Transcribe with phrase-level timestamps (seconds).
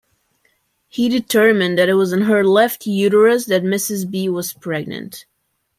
[0.87, 4.09] He determined that it was in her left uterus that Mrs.
[4.09, 4.29] B.
[4.29, 5.27] was pregnant.